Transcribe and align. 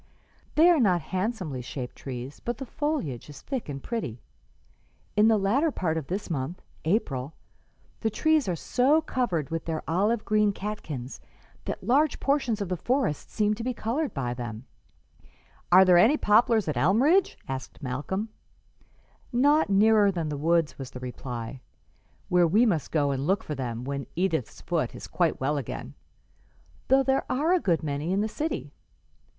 They 0.55 0.67
are 0.67 0.79
not 0.79 1.01
handsomely 1.13 1.61
shaped 1.61 1.95
trees, 1.95 2.39
but 2.39 2.57
the 2.57 2.65
foliage 2.65 3.29
is 3.29 3.43
thick 3.43 3.69
and 3.69 3.83
pretty. 3.83 4.19
In 5.15 5.27
the 5.27 5.37
latter 5.37 5.69
part 5.69 5.95
of 5.95 6.07
this 6.07 6.27
month 6.27 6.59
April 6.85 7.35
the 7.99 8.09
trees 8.09 8.47
are 8.49 8.55
so 8.55 9.01
covered 9.01 9.51
with 9.51 9.65
their 9.65 9.83
olive 9.87 10.25
green 10.25 10.53
catkins 10.53 11.21
that 11.65 11.83
large 11.83 12.19
portions 12.19 12.61
of 12.63 12.69
the 12.69 12.77
forests 12.77 13.31
seem 13.31 13.53
to 13.53 13.63
be 13.63 13.75
colored 13.75 14.11
by 14.11 14.33
them." 14.33 14.65
[Illustration: 14.91 15.21
IN 15.21 15.27
THE 15.27 15.27
EASY 15.27 15.69
CHAIR] 15.69 15.79
"Are 15.81 15.85
there 15.85 15.97
any 15.99 16.17
poplars 16.17 16.67
at 16.67 16.77
Elmridge?" 16.77 17.37
asked 17.47 17.83
Malcolm. 17.83 18.29
"Not 19.31 19.69
nearer 19.69 20.11
than 20.11 20.29
the 20.29 20.35
woods," 20.35 20.79
was 20.79 20.89
the 20.89 20.99
reply, 20.99 21.61
"where 22.27 22.47
we 22.47 22.65
must 22.65 22.91
go 22.91 23.11
and 23.11 23.27
look 23.27 23.43
for 23.43 23.53
them 23.53 23.83
when 23.83 24.07
Edith's 24.15 24.61
foot 24.61 24.95
is 24.95 25.05
quite 25.05 25.39
well 25.39 25.57
again, 25.57 25.93
though 26.87 27.03
there 27.03 27.31
are 27.31 27.53
a 27.53 27.59
good 27.59 27.83
many 27.83 28.11
in 28.11 28.21
the 28.21 28.27
city. 28.27 28.73